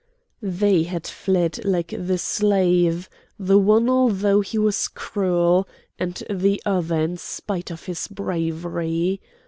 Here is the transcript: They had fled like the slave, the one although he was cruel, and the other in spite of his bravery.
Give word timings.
They 0.41 0.81
had 0.81 1.05
fled 1.05 1.63
like 1.63 1.93
the 1.95 2.17
slave, 2.17 3.07
the 3.37 3.59
one 3.59 3.87
although 3.87 4.41
he 4.41 4.57
was 4.57 4.87
cruel, 4.87 5.67
and 5.99 6.23
the 6.27 6.59
other 6.65 6.99
in 7.01 7.17
spite 7.17 7.69
of 7.69 7.85
his 7.85 8.07
bravery. 8.07 9.21